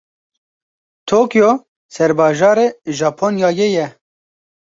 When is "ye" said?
3.75-3.87